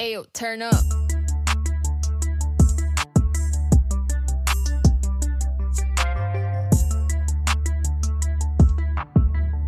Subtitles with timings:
[0.00, 0.74] Ayo, turn up.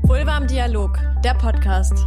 [0.05, 2.07] Vulva im Dialog, der Podcast.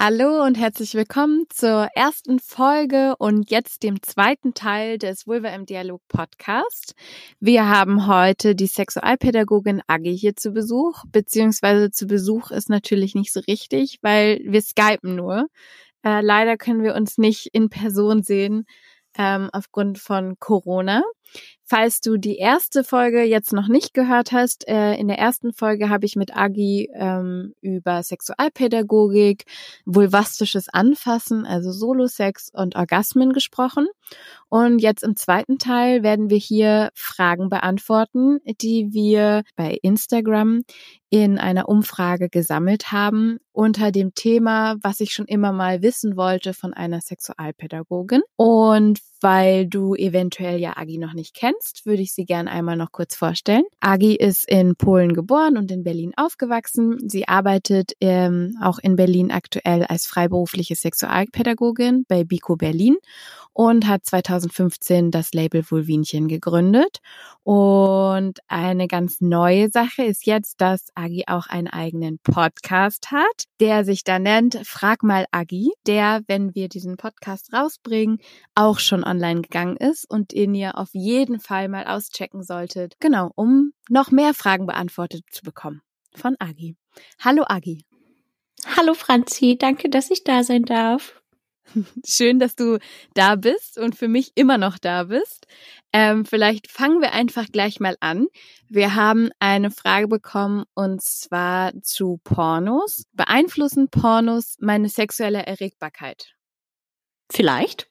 [0.00, 5.66] Hallo und herzlich willkommen zur ersten Folge und jetzt dem zweiten Teil des Vulva im
[5.66, 6.94] Dialog Podcast.
[7.38, 13.32] Wir haben heute die Sexualpädagogin Agi hier zu Besuch, beziehungsweise zu Besuch ist natürlich nicht
[13.32, 15.48] so richtig, weil wir skypen nur.
[16.08, 18.64] Äh, leider können wir uns nicht in Person sehen
[19.18, 21.02] ähm, aufgrund von Corona.
[21.70, 25.90] Falls du die erste Folge jetzt noch nicht gehört hast, äh, in der ersten Folge
[25.90, 29.44] habe ich mit Agi ähm, über Sexualpädagogik,
[29.84, 33.86] vulvastisches Anfassen, also Solosex und Orgasmen gesprochen.
[34.48, 40.62] Und jetzt im zweiten Teil werden wir hier Fragen beantworten, die wir bei Instagram
[41.10, 46.54] in einer Umfrage gesammelt haben unter dem Thema, was ich schon immer mal wissen wollte
[46.54, 48.22] von einer Sexualpädagogin.
[48.36, 52.92] Und weil du eventuell ja Agi noch nicht kennst, würde ich sie gern einmal noch
[52.92, 53.64] kurz vorstellen.
[53.80, 57.08] Agi ist in Polen geboren und in Berlin aufgewachsen.
[57.08, 62.96] Sie arbeitet ähm, auch in Berlin aktuell als freiberufliche Sexualpädagogin bei Biko Berlin
[63.58, 66.98] und hat 2015 das Label Vulvinchen gegründet.
[67.42, 73.84] Und eine ganz neue Sache ist jetzt, dass Agi auch einen eigenen Podcast hat, der
[73.84, 78.18] sich da nennt Frag mal Agi, der, wenn wir diesen Podcast rausbringen,
[78.54, 82.96] auch schon online gegangen ist und den ihr auf jeden Fall mal auschecken solltet.
[83.00, 85.82] Genau, um noch mehr Fragen beantwortet zu bekommen
[86.14, 86.76] von Agi.
[87.20, 87.84] Hallo Agi.
[88.76, 91.22] Hallo Franzi, danke, dass ich da sein darf.
[92.06, 92.78] Schön, dass du
[93.14, 95.46] da bist und für mich immer noch da bist.
[95.92, 98.26] Ähm, vielleicht fangen wir einfach gleich mal an.
[98.68, 103.04] Wir haben eine Frage bekommen und zwar zu Pornos.
[103.12, 106.34] Beeinflussen Pornos meine sexuelle Erregbarkeit?
[107.30, 107.90] Vielleicht.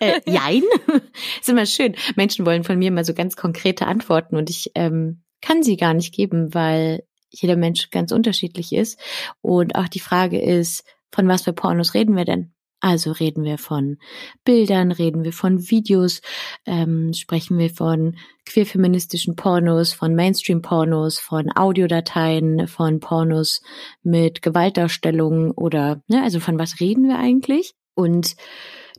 [0.00, 0.62] Äh, jein.
[1.40, 1.94] ist immer schön.
[2.16, 5.94] Menschen wollen von mir immer so ganz konkrete Antworten und ich ähm, kann sie gar
[5.94, 8.98] nicht geben, weil jeder Mensch ganz unterschiedlich ist.
[9.40, 12.52] Und auch die Frage ist, von was für Pornos reden wir denn?
[12.84, 13.98] Also reden wir von
[14.44, 16.20] Bildern, reden wir von Videos,
[16.66, 23.62] ähm, sprechen wir von queerfeministischen Pornos, von Mainstream-Pornos, von Audiodateien, von Pornos
[24.02, 27.74] mit Gewaltdarstellungen oder, ne, also von was reden wir eigentlich?
[27.94, 28.36] Und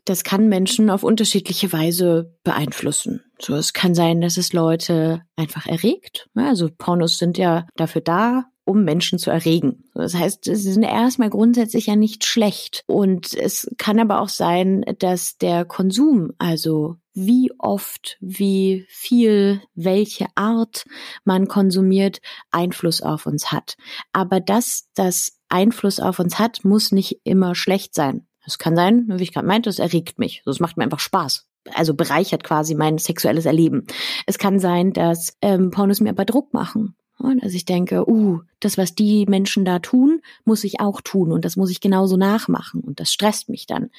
[0.05, 3.23] das kann Menschen auf unterschiedliche Weise beeinflussen.
[3.39, 6.29] So, es kann sein, dass es Leute einfach erregt.
[6.35, 9.83] Also Pornos sind ja dafür da, um Menschen zu erregen.
[9.93, 12.83] Das heißt, sie sind erstmal grundsätzlich ja nicht schlecht.
[12.87, 20.27] Und es kann aber auch sein, dass der Konsum, also wie oft, wie viel, welche
[20.35, 20.85] Art
[21.23, 22.19] man konsumiert,
[22.51, 23.75] Einfluss auf uns hat.
[24.11, 28.25] Aber dass das Einfluss auf uns hat, muss nicht immer schlecht sein.
[28.45, 30.41] Es kann sein, wie ich gerade meinte, es erregt mich.
[30.45, 33.87] Das macht mir einfach Spaß also bereichert quasi mein sexuelles Erleben.
[34.25, 36.95] Es kann sein, dass ähm, Pornos mir aber Druck machen.
[37.19, 41.45] Also ich denke, uh, das, was die Menschen da tun, muss ich auch tun und
[41.45, 43.89] das muss ich genauso nachmachen und das stresst mich dann.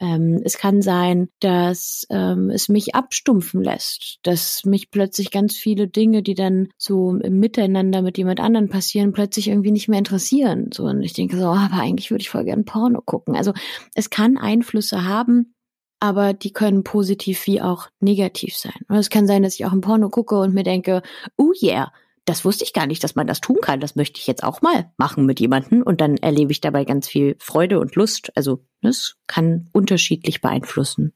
[0.00, 5.88] Ähm, es kann sein, dass ähm, es mich abstumpfen lässt, dass mich plötzlich ganz viele
[5.88, 10.70] Dinge, die dann so im Miteinander mit jemand anderen passieren, plötzlich irgendwie nicht mehr interessieren.
[10.72, 13.36] So und ich denke so, aber eigentlich würde ich voll gern Porno gucken.
[13.36, 13.52] Also
[13.94, 15.54] es kann Einflüsse haben,
[16.00, 18.74] aber die können positiv wie auch negativ sein.
[18.88, 21.02] es kann sein, dass ich auch ein Porno gucke und mir denke,
[21.36, 21.92] oh yeah,
[22.24, 23.80] das wusste ich gar nicht, dass man das tun kann.
[23.80, 27.08] Das möchte ich jetzt auch mal machen mit jemandem und dann erlebe ich dabei ganz
[27.08, 28.32] viel Freude und Lust.
[28.36, 31.12] Also das kann unterschiedlich beeinflussen.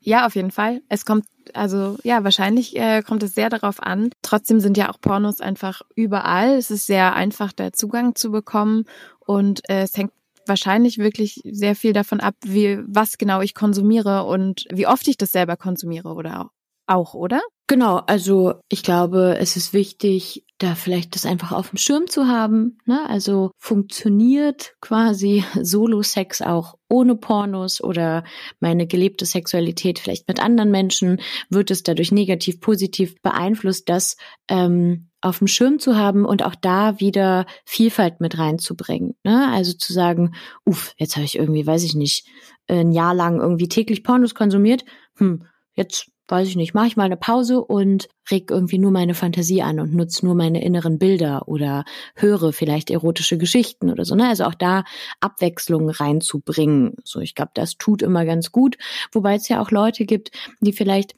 [0.00, 0.82] Ja, auf jeden Fall.
[0.90, 4.10] Es kommt, also ja, wahrscheinlich äh, kommt es sehr darauf an.
[4.20, 6.56] Trotzdem sind ja auch Pornos einfach überall.
[6.56, 8.84] Es ist sehr einfach, da Zugang zu bekommen
[9.20, 10.12] und äh, es hängt
[10.46, 15.16] wahrscheinlich wirklich sehr viel davon ab, wie was genau ich konsumiere und wie oft ich
[15.16, 16.50] das selber konsumiere oder
[16.86, 17.40] auch, oder?
[17.66, 22.26] Genau, also ich glaube, es ist wichtig, da vielleicht das einfach auf dem Schirm zu
[22.26, 22.78] haben.
[22.84, 23.08] Ne?
[23.08, 28.24] Also funktioniert quasi Solo-Sex auch ohne Pornos oder
[28.60, 31.20] meine gelebte Sexualität vielleicht mit anderen Menschen?
[31.48, 34.16] Wird es dadurch negativ, positiv beeinflusst, das
[34.48, 39.16] ähm, auf dem Schirm zu haben und auch da wieder Vielfalt mit reinzubringen.
[39.24, 39.50] Ne?
[39.50, 40.34] Also zu sagen,
[40.64, 42.26] uff, jetzt habe ich irgendwie, weiß ich nicht,
[42.68, 44.84] ein Jahr lang irgendwie täglich Pornos konsumiert.
[45.16, 49.14] Hm, jetzt weiß ich nicht, mache ich mal eine Pause und reg irgendwie nur meine
[49.14, 51.84] Fantasie an und nutze nur meine inneren Bilder oder
[52.14, 54.14] höre vielleicht erotische Geschichten oder so.
[54.14, 54.28] Ne?
[54.28, 54.84] Also auch da
[55.20, 56.96] Abwechslung reinzubringen.
[57.04, 58.78] So, ich glaube, das tut immer ganz gut.
[59.12, 60.30] Wobei es ja auch Leute gibt,
[60.60, 61.14] die vielleicht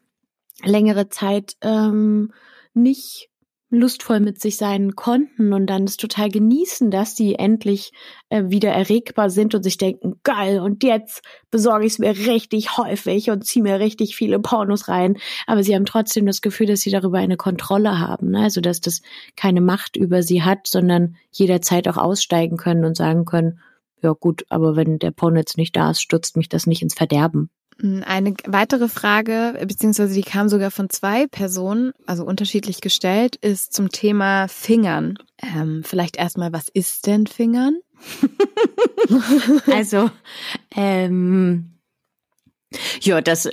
[0.64, 2.32] längere Zeit ähm,
[2.74, 3.28] nicht
[3.68, 7.92] lustvoll mit sich sein konnten und dann es total genießen, dass sie endlich
[8.28, 12.76] äh, wieder erregbar sind und sich denken, geil, und jetzt besorge ich es mir richtig
[12.78, 15.16] häufig und ziehe mir richtig viele Pornos rein.
[15.46, 18.30] Aber sie haben trotzdem das Gefühl, dass sie darüber eine Kontrolle haben.
[18.30, 18.42] Ne?
[18.42, 19.02] Also dass das
[19.34, 23.60] keine Macht über sie hat, sondern jederzeit auch aussteigen können und sagen können,
[24.00, 26.94] ja gut, aber wenn der Porno jetzt nicht da ist, stürzt mich das nicht ins
[26.94, 27.50] Verderben.
[27.80, 33.72] Hm, eine weitere Frage, beziehungsweise die kam sogar von zwei Personen, also unterschiedlich gestellt, ist
[33.72, 35.18] zum Thema Fingern.
[35.42, 37.78] Ähm, vielleicht erstmal, was ist denn Fingern?
[39.66, 40.10] also,
[40.74, 41.76] ähm,
[43.00, 43.48] ja, das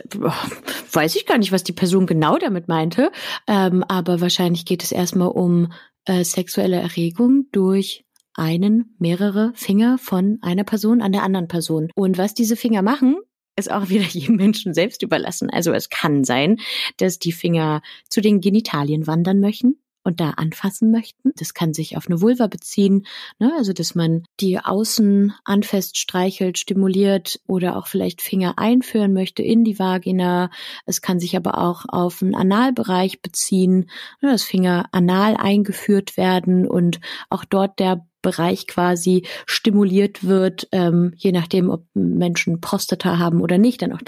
[0.92, 3.12] weiß ich gar nicht, was die Person genau damit meinte,
[3.48, 5.72] ähm, aber wahrscheinlich geht es erstmal um
[6.06, 8.06] äh, sexuelle Erregung durch
[8.36, 11.90] einen, mehrere Finger von einer Person an der anderen Person.
[11.96, 13.18] Und was diese Finger machen,
[13.56, 15.50] ist auch wieder jedem Menschen selbst überlassen.
[15.50, 16.60] Also es kann sein,
[16.98, 21.32] dass die Finger zu den Genitalien wandern möchten und da anfassen möchten.
[21.36, 23.06] Das kann sich auf eine Vulva beziehen,
[23.40, 23.52] ne?
[23.58, 29.64] also dass man die außen anfest streichelt, stimuliert oder auch vielleicht Finger einführen möchte in
[29.64, 30.50] die Vagina.
[30.86, 33.90] Es kann sich aber auch auf einen Analbereich beziehen,
[34.22, 34.32] ne?
[34.32, 41.32] dass Finger anal eingeführt werden und auch dort der Bereich quasi stimuliert wird, ähm, je
[41.32, 44.02] nachdem, ob Menschen Prostata haben oder nicht, dann auch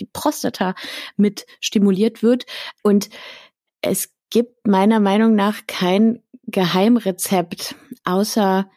[0.00, 0.74] die Prostata
[1.16, 2.46] mit stimuliert wird.
[2.82, 3.08] Und
[3.82, 8.68] es gibt meiner Meinung nach kein Geheimrezept, außer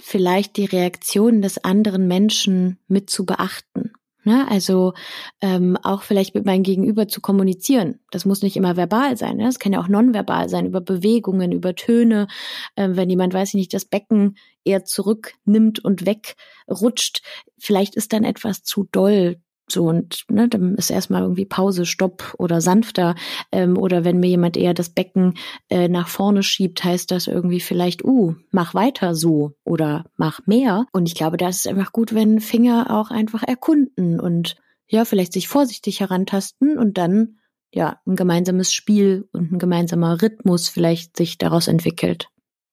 [0.00, 3.92] vielleicht die Reaktion des anderen Menschen mit zu beachten.
[4.28, 4.46] Ne?
[4.50, 4.92] Also
[5.40, 7.98] ähm, auch vielleicht mit meinem Gegenüber zu kommunizieren.
[8.10, 9.38] Das muss nicht immer verbal sein.
[9.38, 9.44] Ne?
[9.44, 12.28] Das kann ja auch nonverbal sein, über Bewegungen, über Töne.
[12.76, 17.22] Ähm, wenn jemand, weiß ich nicht, das Becken eher zurücknimmt und wegrutscht,
[17.56, 22.34] vielleicht ist dann etwas zu doll so und ne, dann ist erstmal irgendwie Pause, Stopp
[22.38, 23.14] oder sanfter.
[23.52, 25.34] Ähm, oder wenn mir jemand eher das Becken
[25.68, 30.86] äh, nach vorne schiebt, heißt das irgendwie vielleicht, uh, mach weiter so oder mach mehr.
[30.92, 34.56] Und ich glaube, da ist es einfach gut, wenn Finger auch einfach erkunden und
[34.88, 37.38] ja, vielleicht sich vorsichtig herantasten und dann
[37.72, 42.28] ja ein gemeinsames Spiel und ein gemeinsamer Rhythmus vielleicht sich daraus entwickelt.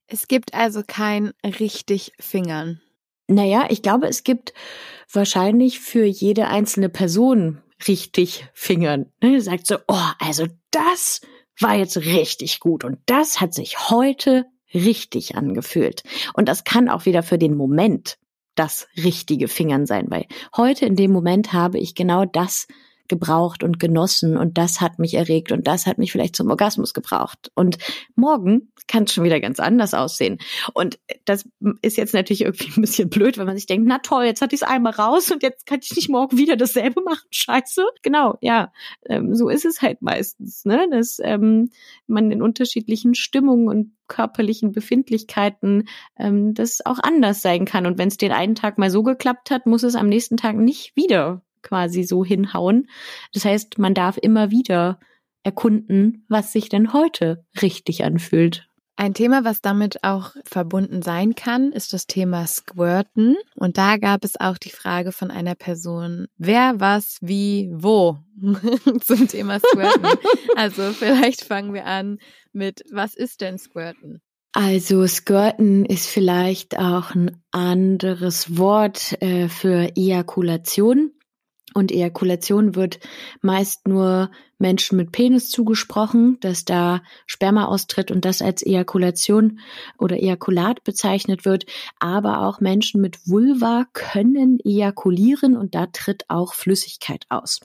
[0.08, 2.80] Es gibt also kein richtig Fingern.
[3.28, 4.54] Naja, ich glaube, es gibt
[5.12, 9.12] wahrscheinlich für jede einzelne Person richtig Fingern.
[9.22, 9.42] Ne?
[9.42, 11.22] Sagt so, oh, also das
[11.60, 16.04] war jetzt richtig gut und das hat sich heute richtig angefühlt.
[16.34, 18.18] Und das kann auch wieder für den Moment
[18.56, 20.26] das richtige Fingern sein, weil
[20.56, 22.68] heute in dem Moment habe ich genau das
[23.08, 26.94] gebraucht und genossen und das hat mich erregt und das hat mich vielleicht zum Orgasmus
[26.94, 27.52] gebraucht.
[27.54, 27.78] Und
[28.16, 30.38] morgen kann es schon wieder ganz anders aussehen.
[30.74, 31.48] Und das
[31.82, 34.56] ist jetzt natürlich irgendwie ein bisschen blöd, wenn man sich denkt, na toll, jetzt hatte
[34.56, 37.26] ich es einmal raus und jetzt kann ich nicht morgen wieder dasselbe machen.
[37.32, 37.86] Scheiße.
[38.02, 38.72] Genau, ja.
[39.08, 40.88] Ähm, so ist es halt meistens, ne?
[40.92, 41.70] Dass ähm,
[42.08, 45.88] man in unterschiedlichen Stimmungen und körperlichen Befindlichkeiten
[46.18, 47.86] ähm, das auch anders sein kann.
[47.86, 50.58] Und wenn es den einen Tag mal so geklappt hat, muss es am nächsten Tag
[50.58, 52.88] nicht wieder quasi so hinhauen.
[53.34, 55.00] Das heißt, man darf immer wieder
[55.44, 58.68] erkunden, was sich denn heute richtig anfühlt.
[58.98, 63.36] Ein Thema, was damit auch verbunden sein kann, ist das Thema Squirten.
[63.56, 68.20] Und da gab es auch die Frage von einer Person, wer, was, wie, wo
[69.02, 70.08] zum Thema Squirten.
[70.56, 72.20] also vielleicht fangen wir an
[72.54, 74.22] mit, was ist denn Squirten?
[74.54, 81.12] Also Squirten ist vielleicht auch ein anderes Wort äh, für Ejakulation.
[81.74, 83.02] Und Ejakulation wird
[83.42, 89.60] meist nur Menschen mit Penis zugesprochen, dass da Sperma austritt und das als Ejakulation
[89.98, 91.66] oder Ejakulat bezeichnet wird.
[92.00, 97.60] Aber auch Menschen mit Vulva können ejakulieren und da tritt auch Flüssigkeit aus.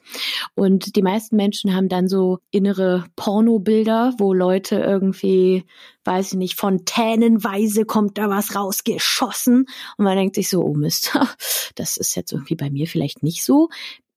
[0.54, 5.64] Und die meisten Menschen haben dann so innere Pornobilder, wo Leute irgendwie,
[6.04, 9.66] weiß ich nicht, fontänenweise kommt da was rausgeschossen
[9.97, 11.16] und man denkt sich so, oh Mist,
[11.76, 13.68] das ist jetzt irgendwie bei mir vielleicht nicht so.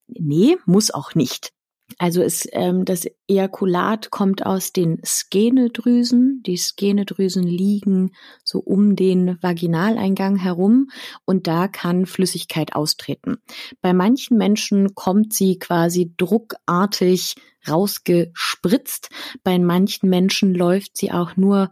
[0.07, 1.53] Nee, muss auch nicht.
[1.97, 6.41] Also es, ähm, das Ejakulat kommt aus den Skenedrüsen.
[6.45, 8.11] Die Skenedrüsen liegen
[8.43, 10.89] so um den Vaginaleingang herum
[11.25, 13.37] und da kann Flüssigkeit austreten.
[13.81, 17.35] Bei manchen Menschen kommt sie quasi druckartig
[17.67, 19.09] rausgespritzt.
[19.43, 21.71] Bei manchen Menschen läuft sie auch nur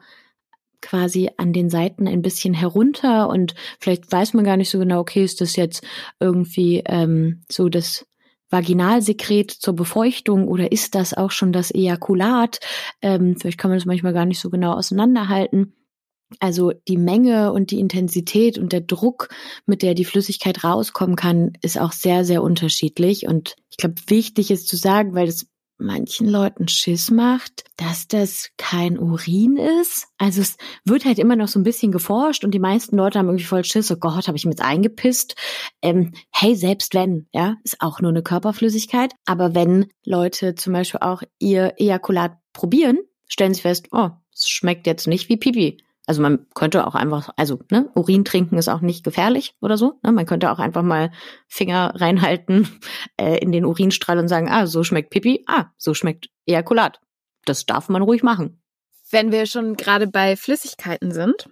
[0.81, 4.99] quasi an den Seiten ein bisschen herunter und vielleicht weiß man gar nicht so genau,
[4.99, 5.83] okay, ist das jetzt
[6.19, 8.05] irgendwie ähm, so das
[8.51, 12.59] Vaginalsekret zur Befeuchtung oder ist das auch schon das Ejakulat?
[13.01, 15.73] Ähm, vielleicht kann man das manchmal gar nicht so genau auseinanderhalten.
[16.39, 19.29] Also die Menge und die Intensität und der Druck,
[19.65, 23.27] mit der die Flüssigkeit rauskommen kann, ist auch sehr, sehr unterschiedlich.
[23.27, 25.47] Und ich glaube, wichtig ist zu sagen, weil das
[25.81, 30.07] manchen Leuten Schiss macht, dass das kein Urin ist.
[30.17, 33.27] Also es wird halt immer noch so ein bisschen geforscht und die meisten Leute haben
[33.27, 35.35] irgendwie voll Schiss, oh Gott, habe ich jetzt eingepisst.
[35.81, 39.13] Ähm, hey, selbst wenn, ja, ist auch nur eine Körperflüssigkeit.
[39.25, 44.87] Aber wenn Leute zum Beispiel auch ihr Ejakulat probieren, stellen sie fest, oh, es schmeckt
[44.87, 45.77] jetzt nicht wie Pipi.
[46.07, 49.99] Also man könnte auch einfach, also ne, Urin trinken ist auch nicht gefährlich oder so.
[50.03, 50.11] Ne?
[50.11, 51.11] Man könnte auch einfach mal
[51.47, 52.67] Finger reinhalten
[53.17, 56.99] äh, in den Urinstrahl und sagen, ah, so schmeckt Pipi, ah, so schmeckt Ejakulat.
[57.45, 58.61] Das darf man ruhig machen.
[59.11, 61.49] Wenn wir schon gerade bei Flüssigkeiten sind,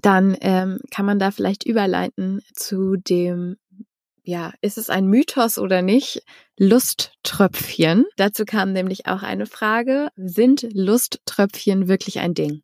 [0.00, 3.56] dann ähm, kann man da vielleicht überleiten zu dem,
[4.24, 6.22] ja, ist es ein Mythos oder nicht?
[6.58, 8.04] Lusttröpfchen.
[8.16, 12.62] Dazu kam nämlich auch eine Frage, sind Lusttröpfchen wirklich ein Ding?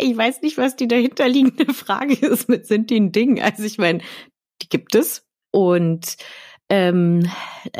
[0.00, 3.40] Ich weiß nicht, was die dahinterliegende Frage ist mit sind die ein Ding.
[3.40, 4.00] Also ich meine,
[4.62, 5.26] die gibt es.
[5.52, 6.16] Und
[6.70, 7.28] ähm,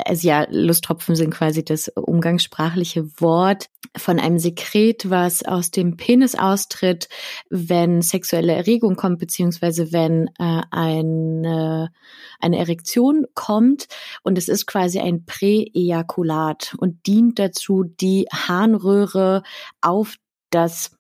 [0.05, 6.35] also ja, Lusttropfen sind quasi das umgangssprachliche Wort von einem Sekret, was aus dem Penis
[6.35, 7.09] austritt,
[7.51, 11.93] wenn sexuelle Erregung kommt, beziehungsweise wenn äh, eine,
[12.41, 13.87] eine Erektion kommt.
[14.25, 19.45] Und es ist quasi ein Präejakulat und dient dazu, die Harnröhre
[19.81, 20.17] auf
[20.51, 20.91] das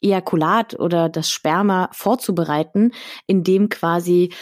[0.00, 2.92] Ejakulat oder das Sperma vorzubereiten,
[3.26, 4.32] indem quasi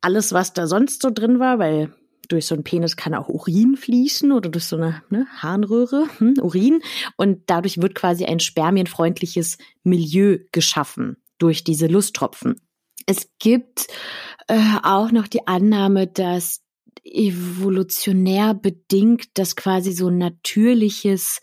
[0.00, 1.94] alles, was da sonst so drin war, weil
[2.28, 6.34] durch so einen Penis kann auch Urin fließen oder durch so eine ne, Harnröhre, hm,
[6.40, 6.82] Urin.
[7.16, 12.60] Und dadurch wird quasi ein spermienfreundliches Milieu geschaffen durch diese Lusttropfen.
[13.06, 13.88] Es gibt
[14.48, 16.60] äh, auch noch die Annahme, dass
[17.04, 21.40] evolutionär bedingt das quasi so ein natürliches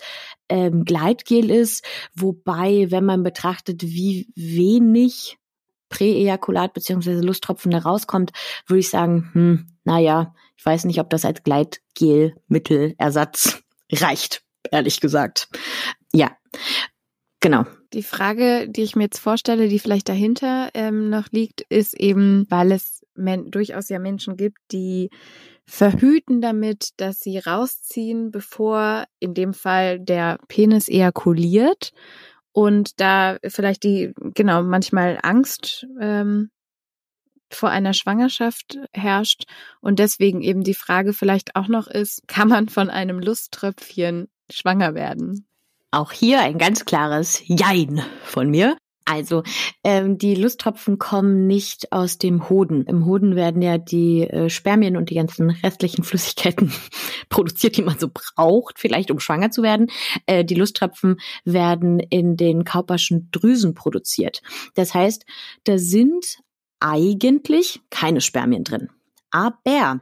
[0.48, 1.84] ähm, Gleitgel ist,
[2.16, 5.38] wobei, wenn man betrachtet, wie wenig
[5.89, 8.32] Präejakulat beziehungsweise Lusttropfen da rauskommt,
[8.68, 13.62] würde ich sagen, hm, naja, ich weiß nicht, ob das als Gleitgelmittelersatz
[13.92, 15.50] reicht, ehrlich gesagt.
[16.13, 16.32] Ja,
[17.39, 17.66] genau.
[17.94, 22.46] Die Frage, die ich mir jetzt vorstelle, die vielleicht dahinter ähm, noch liegt, ist eben,
[22.50, 23.04] weil es
[23.51, 25.09] durchaus ja Menschen gibt, die
[25.65, 31.91] verhüten damit, dass sie rausziehen, bevor in dem Fall der Penis ejakuliert
[32.51, 36.49] und da vielleicht die, genau, manchmal Angst ähm,
[37.51, 39.43] vor einer Schwangerschaft herrscht
[39.81, 44.95] und deswegen eben die Frage vielleicht auch noch ist, kann man von einem Lusttröpfchen schwanger
[44.95, 45.47] werden?
[45.91, 48.77] Auch hier ein ganz klares Jein von mir.
[49.10, 49.42] Also,
[49.84, 52.84] ähm, die Lusttropfen kommen nicht aus dem Hoden.
[52.84, 56.72] Im Hoden werden ja die äh, Spermien und die ganzen restlichen Flüssigkeiten
[57.30, 59.88] produziert, die man so braucht, vielleicht um schwanger zu werden.
[60.28, 64.44] Äh, die Lusttropfen werden in den kauperschen Drüsen produziert.
[64.75, 65.25] Das heißt,
[65.63, 66.38] da sind
[66.80, 68.89] eigentlich keine Spermien drin.
[69.32, 70.01] Aber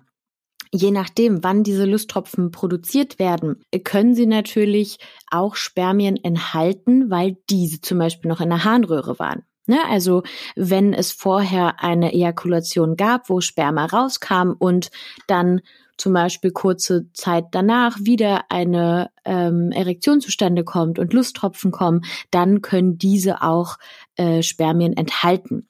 [0.80, 5.00] Je nachdem, wann diese Lusttropfen produziert werden, können sie natürlich
[5.32, 9.42] auch Spermien enthalten, weil diese zum Beispiel noch in der Harnröhre waren.
[9.66, 9.80] Ne?
[9.90, 10.22] Also
[10.56, 14.92] wenn es vorher eine Ejakulation gab, wo Sperma rauskam und
[15.26, 15.62] dann
[15.98, 22.62] zum Beispiel kurze Zeit danach wieder eine ähm, Erektion zustande kommt und Lusttropfen kommen, dann
[22.62, 23.78] können diese auch
[24.16, 25.68] äh, Spermien enthalten.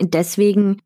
[0.00, 0.80] Deswegen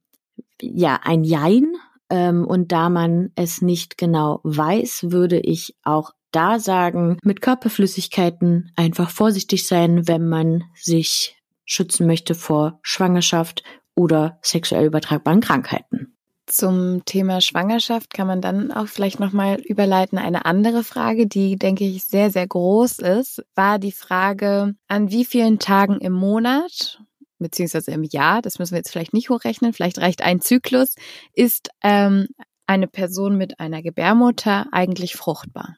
[0.60, 1.76] ja ein Jein
[2.12, 9.10] und da man es nicht genau weiß, würde ich auch da sagen, mit Körperflüssigkeiten einfach
[9.10, 13.62] vorsichtig sein, wenn man sich schützen möchte vor Schwangerschaft
[13.94, 16.16] oder sexuell übertragbaren Krankheiten.
[16.46, 20.18] Zum Thema Schwangerschaft kann man dann auch vielleicht nochmal überleiten.
[20.18, 25.24] Eine andere Frage, die, denke ich, sehr, sehr groß ist, war die Frage, an wie
[25.24, 27.00] vielen Tagen im Monat
[27.42, 30.94] beziehungsweise im Jahr, das müssen wir jetzt vielleicht nicht hochrechnen, vielleicht reicht ein Zyklus,
[31.34, 32.28] ist ähm,
[32.66, 35.76] eine Person mit einer Gebärmutter eigentlich fruchtbar?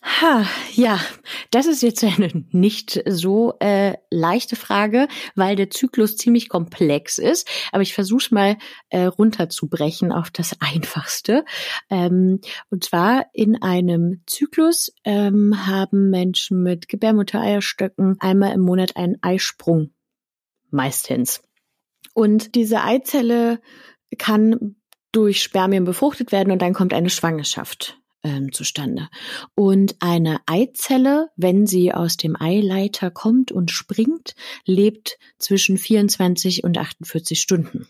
[0.00, 1.00] Ha, ja,
[1.50, 7.48] das ist jetzt eine nicht so äh, leichte Frage, weil der Zyklus ziemlich komplex ist.
[7.72, 8.56] Aber ich versuche mal
[8.90, 11.44] äh, runterzubrechen auf das Einfachste.
[11.90, 12.40] Ähm,
[12.70, 19.90] und zwar in einem Zyklus ähm, haben Menschen mit Gebärmuttereierstöcken einmal im Monat einen Eisprung
[20.70, 21.42] meistens.
[22.14, 23.60] Und diese Eizelle
[24.18, 24.76] kann
[25.12, 29.08] durch Spermien befruchtet werden und dann kommt eine Schwangerschaft ähm, zustande.
[29.54, 34.34] Und eine Eizelle, wenn sie aus dem Eileiter kommt und springt,
[34.64, 37.86] lebt zwischen 24 und 48 Stunden.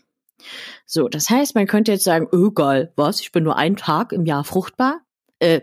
[0.85, 4.13] So, das heißt, man könnte jetzt sagen, oh geil, was, ich bin nur einen Tag
[4.13, 5.01] im Jahr fruchtbar.
[5.39, 5.61] Äh,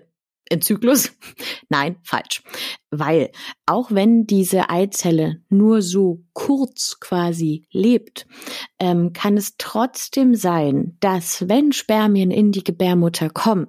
[0.51, 1.13] im Zyklus?
[1.69, 2.43] Nein, falsch.
[2.91, 3.31] Weil
[3.67, 8.27] auch wenn diese Eizelle nur so kurz quasi lebt,
[8.79, 13.69] ähm, kann es trotzdem sein, dass wenn Spermien in die Gebärmutter kommen,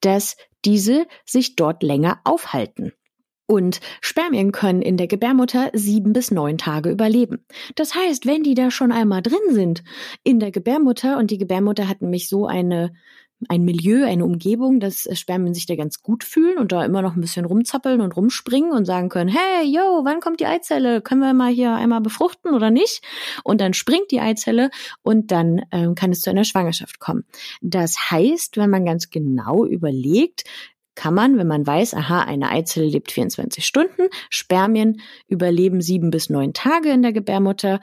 [0.00, 2.92] dass diese sich dort länger aufhalten.
[3.46, 7.44] Und Spermien können in der Gebärmutter sieben bis neun Tage überleben.
[7.74, 9.82] Das heißt, wenn die da schon einmal drin sind
[10.22, 12.92] in der Gebärmutter und die Gebärmutter hat nämlich so eine
[13.48, 17.16] ein Milieu, eine Umgebung, dass Spermien sich da ganz gut fühlen und da immer noch
[17.16, 21.00] ein bisschen rumzappeln und rumspringen und sagen können, hey, yo, wann kommt die Eizelle?
[21.00, 23.02] Können wir mal hier einmal befruchten oder nicht?
[23.42, 24.70] Und dann springt die Eizelle
[25.02, 27.24] und dann ähm, kann es zu einer Schwangerschaft kommen.
[27.62, 30.44] Das heißt, wenn man ganz genau überlegt,
[30.94, 36.28] kann man, wenn man weiß, aha, eine Eizelle lebt 24 Stunden, Spermien überleben sieben bis
[36.28, 37.80] neun Tage in der Gebärmutter,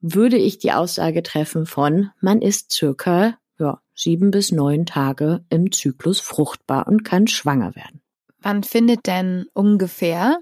[0.00, 3.38] würde ich die Aussage treffen von, man ist circa
[3.94, 8.00] sieben bis neun Tage im Zyklus fruchtbar und kann schwanger werden.
[8.40, 10.38] Wann findet denn ungefähr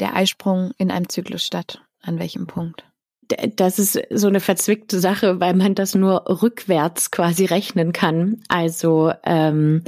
[0.00, 1.82] der Eisprung in einem Zyklus statt?
[2.02, 2.84] An welchem Punkt?
[3.56, 8.42] Das ist so eine verzwickte Sache, weil man das nur rückwärts quasi rechnen kann.
[8.48, 9.84] Also ähm,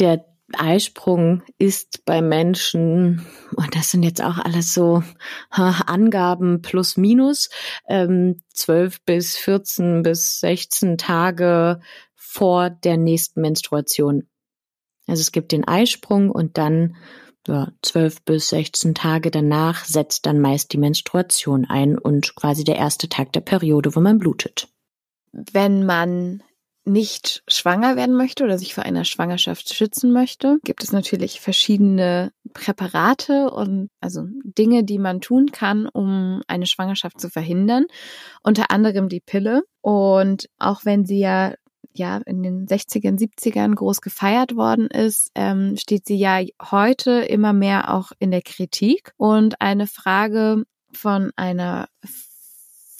[0.00, 0.24] der
[0.58, 5.02] Eisprung ist bei Menschen, und das sind jetzt auch alles so
[5.50, 7.50] Angaben plus minus,
[7.88, 11.80] ähm, 12 bis 14 bis 16 Tage
[12.32, 14.26] vor der nächsten Menstruation.
[15.06, 16.96] Also es gibt den Eisprung und dann
[17.46, 22.76] ja, 12 bis 16 Tage danach setzt dann meist die Menstruation ein und quasi der
[22.76, 24.68] erste Tag der Periode, wo man blutet.
[25.32, 26.42] Wenn man
[26.84, 32.32] nicht schwanger werden möchte oder sich vor einer Schwangerschaft schützen möchte, gibt es natürlich verschiedene
[32.54, 37.84] Präparate und also Dinge, die man tun kann, um eine Schwangerschaft zu verhindern.
[38.42, 39.62] Unter anderem die Pille.
[39.80, 41.54] Und auch wenn sie ja
[41.94, 47.52] ja in den 60ern, 70ern groß gefeiert worden ist, ähm, steht sie ja heute immer
[47.52, 49.12] mehr auch in der Kritik.
[49.16, 51.88] Und eine Frage von einer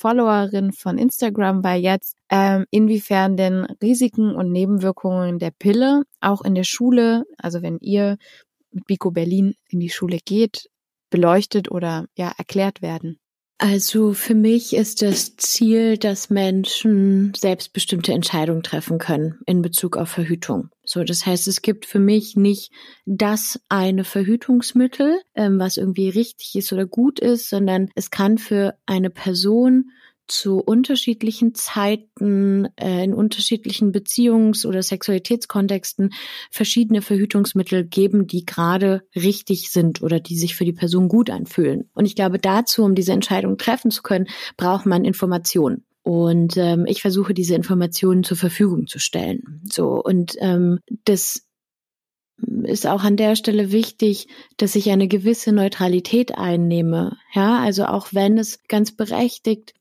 [0.03, 6.57] Followerin von Instagram war jetzt, ähm, inwiefern denn Risiken und Nebenwirkungen der Pille auch in
[6.57, 8.17] der Schule, also wenn ihr
[8.73, 10.69] mit Bico Berlin in die Schule geht,
[11.11, 13.21] beleuchtet oder ja erklärt werden.
[13.59, 20.09] Also für mich ist das Ziel, dass Menschen selbstbestimmte Entscheidungen treffen können in Bezug auf
[20.09, 20.71] Verhütung.
[20.85, 22.73] So, das heißt, es gibt für mich nicht
[23.07, 28.75] das eine Verhütungsmittel, ähm, was irgendwie richtig ist oder gut ist, sondern es kann für
[28.85, 29.93] eine Person
[30.33, 36.15] zu unterschiedlichen Zeiten, äh, in unterschiedlichen Beziehungs- oder Sexualitätskontexten
[36.51, 41.91] verschiedene Verhütungsmittel geben, die gerade richtig sind oder die sich für die Person gut anfühlen.
[41.95, 45.85] Und ich glaube, dazu, um diese Entscheidung treffen zu können, braucht man Informationen.
[46.03, 49.61] Und ähm, ich versuche diese Informationen zur Verfügung zu stellen.
[49.71, 51.47] So und ähm, das
[52.65, 57.17] ist auch an der Stelle wichtig, dass ich eine gewisse Neutralität einnehme.
[57.35, 59.75] Ja, also auch wenn es ganz berechtigt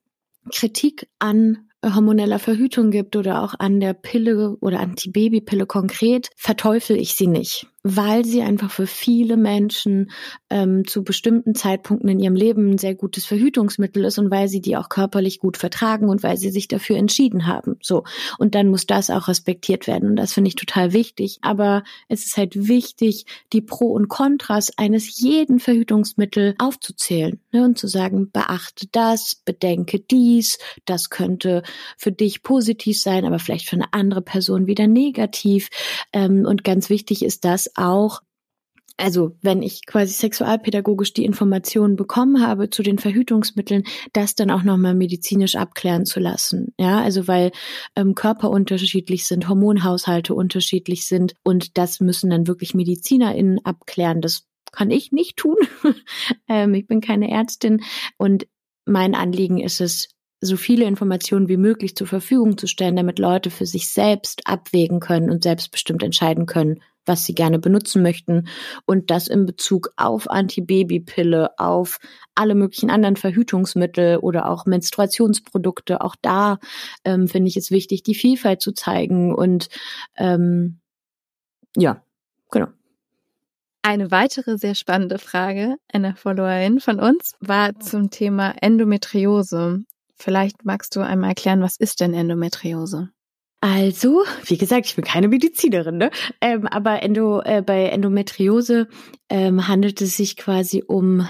[0.54, 7.16] Kritik an hormoneller Verhütung gibt oder auch an der Pille oder Antibabypille konkret, verteufel ich
[7.16, 10.12] sie nicht weil sie einfach für viele Menschen
[10.50, 14.62] ähm, zu bestimmten Zeitpunkten in ihrem Leben ein sehr gutes Verhütungsmittel ist und weil sie
[14.62, 17.78] die auch körperlich gut vertragen und weil sie sich dafür entschieden haben.
[17.82, 18.04] So.
[18.38, 20.10] Und dann muss das auch respektiert werden.
[20.10, 21.40] Und das finde ich total wichtig.
[21.42, 27.80] Aber es ist halt wichtig, die Pro und Kontras eines jeden Verhütungsmittel aufzuzählen ne, und
[27.80, 31.64] zu sagen, beachte das, bedenke dies, das könnte
[31.98, 35.70] für dich positiv sein, aber vielleicht für eine andere Person wieder negativ.
[36.14, 38.22] Ähm, und ganz wichtig ist das, auch
[39.02, 44.62] also wenn ich quasi sexualpädagogisch die Informationen bekommen habe zu den Verhütungsmitteln, das dann auch
[44.62, 46.74] nochmal medizinisch abklären zu lassen.
[46.78, 47.52] Ja, also weil
[47.96, 54.22] ähm, Körper unterschiedlich sind, Hormonhaushalte unterschiedlich sind und das müssen dann wirklich MedizinerInnen abklären.
[54.22, 55.58] Das kann ich nicht tun.
[56.48, 57.82] ähm, ich bin keine Ärztin
[58.18, 58.46] und
[58.86, 60.10] mein Anliegen ist es,
[60.44, 65.00] so viele Informationen wie möglich zur Verfügung zu stellen, damit Leute für sich selbst abwägen
[65.00, 68.48] können und selbstbestimmt entscheiden können, was sie gerne benutzen möchten
[68.86, 72.00] und das in Bezug auf Antibabypille, auf
[72.36, 76.02] alle möglichen anderen Verhütungsmittel oder auch Menstruationsprodukte.
[76.02, 76.60] Auch da
[77.04, 79.70] ähm, finde ich es wichtig, die Vielfalt zu zeigen und
[80.18, 80.80] ähm,
[81.76, 82.04] ja,
[82.52, 82.68] genau.
[83.84, 89.84] Eine weitere sehr spannende Frage einer Followerin von uns war zum Thema Endometriose.
[90.16, 93.10] Vielleicht magst du einmal erklären, was ist denn Endometriose?
[93.62, 96.10] Also, wie gesagt, ich bin keine Medizinerin, ne?
[96.42, 98.88] Ähm, aber Endo, äh, bei Endometriose
[99.30, 101.28] ähm, handelt es sich quasi um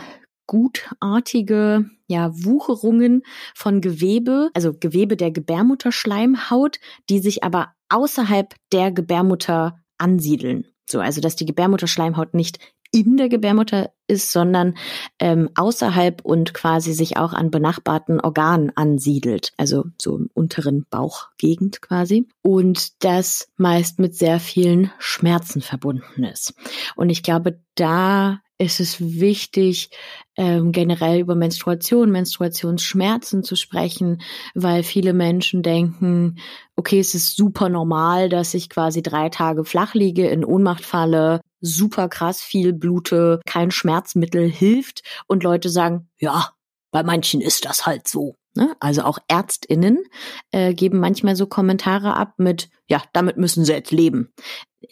[0.48, 9.80] gutartige ja, Wucherungen von Gewebe, also Gewebe der Gebärmutterschleimhaut, die sich aber außerhalb der Gebärmutter
[9.98, 10.68] ansiedeln.
[10.90, 12.60] So, also dass die Gebärmutterschleimhaut nicht
[12.92, 14.76] in der Gebärmutter ist, sondern
[15.20, 21.82] ähm, außerhalb und quasi sich auch an benachbarten Organen ansiedelt, also so im unteren Bauchgegend
[21.82, 22.28] quasi.
[22.42, 26.54] Und das meist mit sehr vielen Schmerzen verbunden ist.
[26.96, 29.90] Und ich glaube, da ist es wichtig,
[30.36, 34.22] ähm, generell über Menstruation, Menstruationsschmerzen zu sprechen,
[34.54, 36.38] weil viele Menschen denken,
[36.76, 41.42] okay, es ist super normal, dass ich quasi drei Tage flach liege, in Ohnmacht falle,
[41.62, 46.52] super krass viel blute, kein Schmerzmittel hilft und Leute sagen, ja,
[46.92, 48.36] bei manchen ist das halt so.
[48.56, 48.76] Ne?
[48.80, 50.04] Also auch Ärztinnen
[50.52, 54.34] äh, geben manchmal so Kommentare ab mit, ja, damit müssen sie jetzt leben.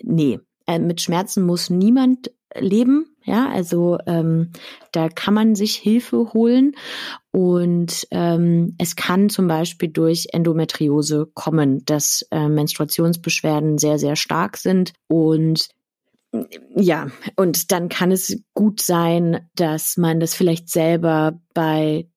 [0.01, 3.05] Nee, äh, mit Schmerzen muss niemand leben.
[3.25, 4.53] Ja, also ähm,
[4.91, 6.75] da kann man sich Hilfe holen
[7.32, 14.58] und ähm, es kann zum Beispiel durch Endometriose kommen, dass äh, Menstruationsbeschwerden sehr, sehr stark
[14.58, 15.69] sind und
[16.75, 22.07] ja, und dann kann es gut sein, dass man das vielleicht selber bei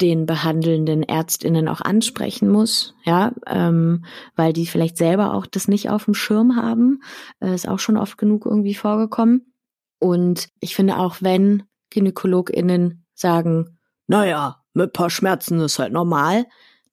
[0.00, 5.90] den behandelnden Ärztinnen auch ansprechen muss, ja, ähm, weil die vielleicht selber auch das nicht
[5.90, 7.02] auf dem Schirm haben.
[7.40, 9.52] Äh, ist auch schon oft genug irgendwie vorgekommen.
[9.98, 16.46] Und ich finde auch, wenn GynäkologInnen sagen, naja, mit paar Schmerzen ist halt normal,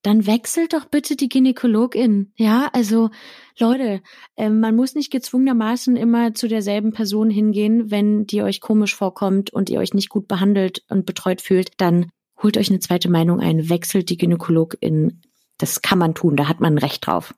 [0.07, 2.31] dann wechselt doch bitte die Gynäkologin.
[2.37, 3.09] Ja, also
[3.59, 4.01] Leute,
[4.37, 9.51] äh, man muss nicht gezwungenermaßen immer zu derselben Person hingehen, wenn die euch komisch vorkommt
[9.51, 12.09] und ihr euch nicht gut behandelt und betreut fühlt, dann
[12.41, 15.23] holt euch eine zweite Meinung ein, wechselt die Gynäkologin.
[15.57, 17.33] Das kann man tun, da hat man ein Recht drauf.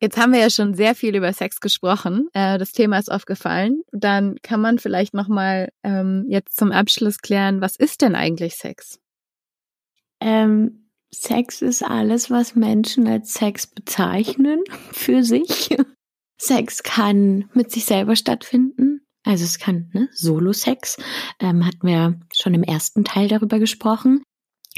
[0.00, 2.28] Jetzt haben wir ja schon sehr viel über Sex gesprochen.
[2.32, 3.82] Äh, das Thema ist aufgefallen.
[3.92, 8.54] Dann kann man vielleicht noch mal ähm, jetzt zum Abschluss klären, was ist denn eigentlich
[8.54, 8.98] Sex?
[10.20, 10.83] Ähm,
[11.14, 15.76] Sex ist alles, was Menschen als Sex bezeichnen für sich.
[16.36, 19.00] Sex kann mit sich selber stattfinden.
[19.22, 20.98] Also es kann ne, Solo-Sex,
[21.40, 24.22] ähm, hatten wir schon im ersten Teil darüber gesprochen.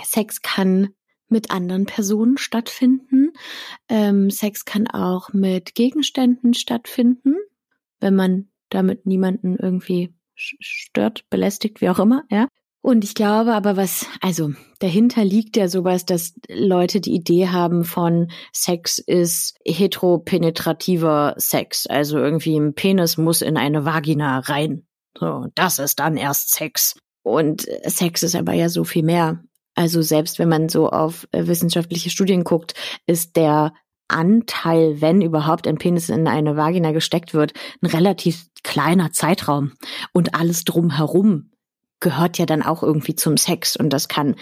[0.04, 0.90] Sex kann
[1.28, 3.32] mit anderen Personen stattfinden.
[3.88, 7.34] Ähm, Sex kann auch mit Gegenständen stattfinden,
[7.98, 12.46] wenn man damit niemanden irgendwie stört, belästigt, wie auch immer, ja.
[12.86, 17.82] Und ich glaube aber, was, also dahinter liegt ja sowas, dass Leute die Idee haben
[17.82, 21.88] von Sex ist heteropenetrativer Sex.
[21.88, 24.86] Also irgendwie ein Penis muss in eine Vagina rein.
[25.18, 26.94] So, das ist dann erst Sex.
[27.24, 29.42] Und Sex ist aber ja so viel mehr.
[29.74, 32.74] Also selbst wenn man so auf wissenschaftliche Studien guckt,
[33.08, 33.72] ist der
[34.06, 39.72] Anteil, wenn überhaupt ein Penis in eine Vagina gesteckt wird, ein relativ kleiner Zeitraum.
[40.12, 41.50] Und alles drumherum
[42.00, 44.36] gehört ja dann auch irgendwie zum Sex und das kann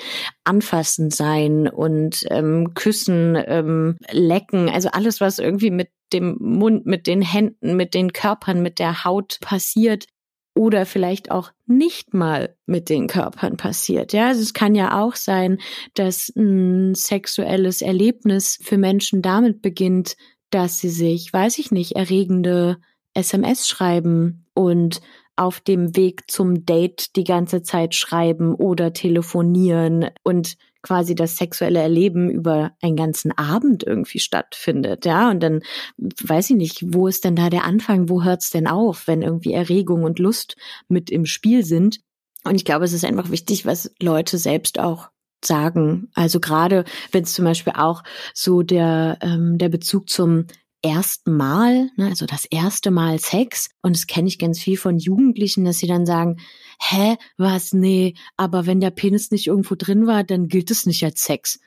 [0.44, 7.06] anfassen sein und ähm, küssen, ähm, lecken, also alles, was irgendwie mit dem Mund, mit
[7.06, 10.06] den Händen, mit den Körpern, mit der Haut passiert,
[10.54, 14.12] oder vielleicht auch nicht mal mit den Körpern passiert.
[14.12, 15.58] Ja, also es kann ja auch sein,
[15.94, 20.16] dass ein sexuelles Erlebnis für Menschen damit beginnt,
[20.50, 22.78] dass sie sich, weiß ich nicht, erregende
[23.14, 25.00] SMS schreiben und
[25.36, 31.80] auf dem Weg zum Date die ganze Zeit schreiben oder telefonieren und quasi das sexuelle
[31.80, 35.62] Erleben über einen ganzen Abend irgendwie stattfindet, ja, und dann
[35.96, 39.54] weiß ich nicht, wo ist denn da der Anfang, wo hört's denn auf, wenn irgendwie
[39.54, 40.56] Erregung und Lust
[40.88, 42.00] mit im Spiel sind?
[42.44, 45.08] Und ich glaube, es ist einfach wichtig, was Leute selbst auch
[45.42, 46.10] sagen.
[46.14, 48.02] Also gerade wenn es zum Beispiel auch
[48.34, 50.46] so der ähm, der Bezug zum
[50.84, 53.70] ersten Mal, ne, also das erste Mal Sex.
[53.82, 56.36] Und das kenne ich ganz viel von Jugendlichen, dass sie dann sagen,
[56.80, 61.04] hä, was, nee, aber wenn der Penis nicht irgendwo drin war, dann gilt es nicht
[61.04, 61.58] als Sex.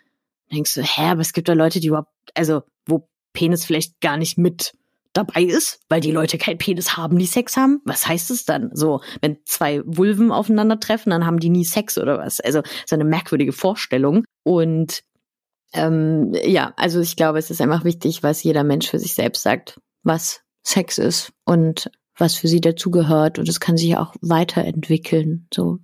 [0.50, 4.00] Dann denkst du, hä, aber es gibt da Leute, die überhaupt, also wo Penis vielleicht
[4.00, 4.74] gar nicht mit
[5.14, 7.82] dabei ist, weil die Leute keinen Penis haben, die Sex haben.
[7.86, 8.70] Was heißt es dann?
[8.74, 12.40] So, wenn zwei Vulven aufeinandertreffen, dann haben die nie Sex oder was?
[12.40, 14.26] Also, so eine merkwürdige Vorstellung.
[14.44, 15.02] Und
[15.78, 19.44] ähm, ja, also ich glaube, es ist einfach wichtig, was jeder Mensch für sich selbst
[19.44, 25.48] sagt, was Sex ist und was für sie dazugehört und es kann sich auch weiterentwickeln.
[25.54, 25.78] So.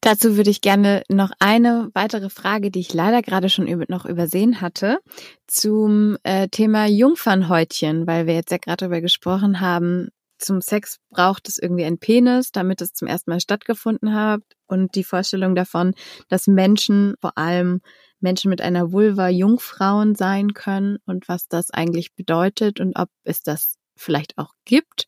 [0.00, 4.60] Dazu würde ich gerne noch eine weitere Frage, die ich leider gerade schon noch übersehen
[4.60, 5.00] hatte,
[5.46, 11.48] zum äh, Thema Jungfernhäutchen, weil wir jetzt ja gerade darüber gesprochen haben, zum Sex braucht
[11.48, 15.94] es irgendwie ein Penis, damit es zum ersten Mal stattgefunden hat und die Vorstellung davon,
[16.28, 17.80] dass Menschen vor allem
[18.22, 23.42] Menschen mit einer Vulva Jungfrauen sein können und was das eigentlich bedeutet und ob es
[23.42, 25.06] das vielleicht auch gibt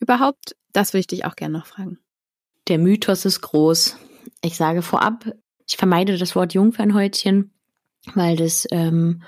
[0.00, 0.56] überhaupt.
[0.72, 1.98] Das würde ich dich auch gerne noch fragen.
[2.68, 3.96] Der Mythos ist groß.
[4.42, 5.30] Ich sage vorab,
[5.68, 7.52] ich vermeide das Wort Jungfernhäutchen,
[8.14, 9.22] weil das ähm,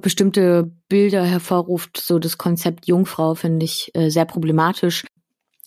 [0.00, 1.98] bestimmte Bilder hervorruft.
[1.98, 5.04] So das Konzept Jungfrau finde ich äh, sehr problematisch.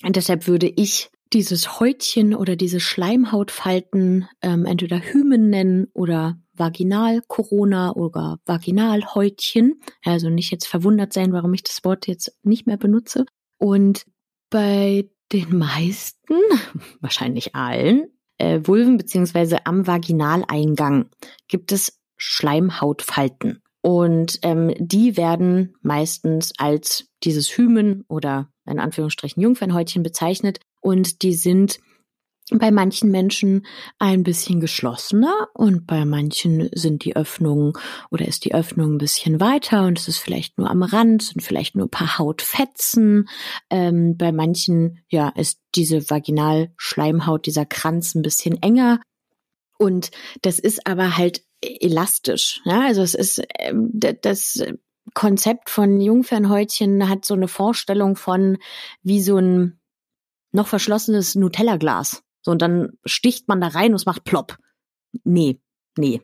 [0.04, 7.94] Und deshalb würde ich dieses Häutchen oder diese Schleimhautfalten ähm, entweder Hymen nennen oder Vaginal-Corona
[7.94, 9.82] oder Vaginalhäutchen.
[10.04, 13.26] Also nicht jetzt verwundert sein, warum ich das Wort jetzt nicht mehr benutze.
[13.58, 14.06] Und
[14.50, 16.36] bei den meisten,
[17.00, 21.10] wahrscheinlich allen, äh, Vulven beziehungsweise am Vaginaleingang
[21.48, 23.62] gibt es Schleimhautfalten.
[23.82, 31.34] Und ähm, die werden meistens als dieses Hymen oder in Anführungsstrichen Jungfernhäutchen bezeichnet und die
[31.34, 31.80] sind
[32.60, 33.66] bei manchen Menschen
[33.98, 37.74] ein bisschen geschlossener und bei manchen sind die Öffnungen
[38.10, 41.42] oder ist die Öffnung ein bisschen weiter und es ist vielleicht nur am Rand, sind
[41.42, 43.30] vielleicht nur ein paar Hautfetzen.
[43.70, 49.00] Ähm, bei manchen, ja, ist diese Vaginalschleimhaut, dieser Kranz ein bisschen enger.
[49.78, 50.12] Und
[50.42, 52.62] das ist aber halt elastisch.
[52.66, 52.82] Ja?
[52.82, 54.64] Also es ist ähm, das
[55.14, 58.58] Konzept von Jungfernhäutchen hat so eine Vorstellung von
[59.04, 59.80] wie so ein
[60.52, 62.24] noch verschlossenes Nutella-Glas.
[62.42, 64.58] So, und dann sticht man da rein und es macht plopp.
[65.24, 65.60] Nee,
[65.98, 66.22] nee.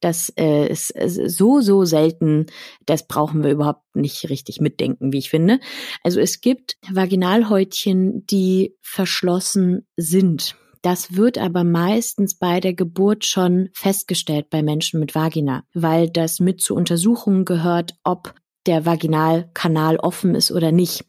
[0.00, 0.92] Das äh, ist
[1.26, 2.46] so, so selten.
[2.86, 5.60] Das brauchen wir überhaupt nicht richtig mitdenken, wie ich finde.
[6.02, 10.56] Also es gibt Vaginalhäutchen, die verschlossen sind.
[10.82, 16.40] Das wird aber meistens bei der Geburt schon festgestellt bei Menschen mit Vagina, weil das
[16.40, 18.34] mit zu Untersuchungen gehört, ob
[18.66, 21.04] der Vaginalkanal offen ist oder nicht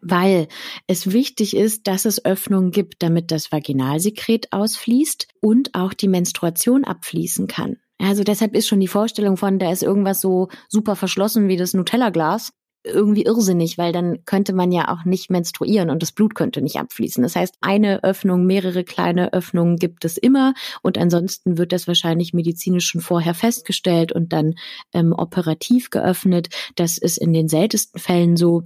[0.00, 0.48] weil
[0.86, 6.84] es wichtig ist, dass es Öffnungen gibt, damit das Vaginalsekret ausfließt und auch die Menstruation
[6.84, 7.76] abfließen kann.
[7.98, 11.74] Also deshalb ist schon die Vorstellung von, da ist irgendwas so super verschlossen wie das
[11.74, 16.62] Nutella-Glas irgendwie irrsinnig, weil dann könnte man ja auch nicht menstruieren und das Blut könnte
[16.62, 17.22] nicht abfließen.
[17.22, 22.32] Das heißt, eine Öffnung, mehrere kleine Öffnungen gibt es immer und ansonsten wird das wahrscheinlich
[22.32, 24.54] medizinisch schon vorher festgestellt und dann
[24.94, 26.48] ähm, operativ geöffnet.
[26.74, 28.62] Das ist in den seltensten Fällen so.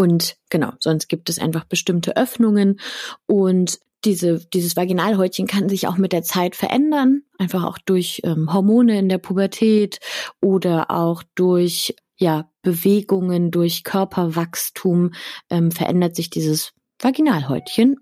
[0.00, 2.80] Und genau, sonst gibt es einfach bestimmte Öffnungen
[3.26, 8.50] und diese, dieses Vaginalhäutchen kann sich auch mit der Zeit verändern, einfach auch durch ähm,
[8.50, 10.00] Hormone in der Pubertät
[10.40, 15.12] oder auch durch ja, Bewegungen, durch Körperwachstum
[15.50, 17.96] ähm, verändert sich dieses Vaginalhäutchen.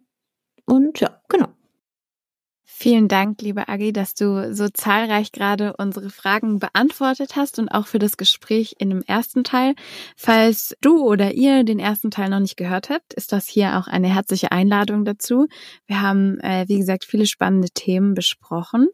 [0.67, 1.49] Und ja, genau.
[2.81, 7.89] Vielen Dank, liebe Agi, dass du so zahlreich gerade unsere Fragen beantwortet hast und auch
[7.89, 9.75] für das Gespräch in dem ersten Teil.
[10.17, 13.89] Falls du oder ihr den ersten Teil noch nicht gehört habt, ist das hier auch
[13.89, 15.49] eine herzliche Einladung dazu.
[15.89, 18.87] Wir haben, äh, wie gesagt, viele spannende Themen besprochen.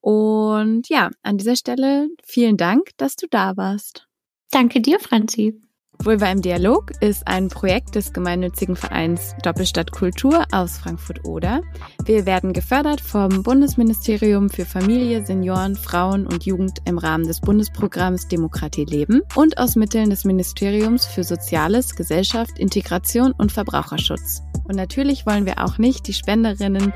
[0.00, 4.06] Und ja, an dieser Stelle vielen Dank, dass du da warst.
[4.52, 5.60] Danke dir, Franzi.
[6.02, 11.62] Vulva im Dialog ist ein Projekt des gemeinnützigen Vereins Doppelstadt Kultur aus Frankfurt-Oder.
[12.04, 18.28] Wir werden gefördert vom Bundesministerium für Familie, Senioren, Frauen und Jugend im Rahmen des Bundesprogramms
[18.28, 24.42] Demokratie leben und aus Mitteln des Ministeriums für Soziales, Gesellschaft, Integration und Verbraucherschutz.
[24.64, 26.92] Und natürlich wollen wir auch nicht die Spenderinnen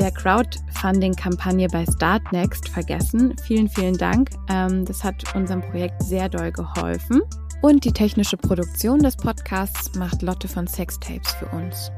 [0.00, 3.36] der Crowdfunding-Kampagne bei Startnext vergessen.
[3.44, 4.30] Vielen, vielen Dank.
[4.48, 7.20] Ähm, das hat unserem Projekt sehr doll geholfen.
[7.62, 11.90] Und die technische Produktion des Podcasts macht Lotte von Sextapes für uns.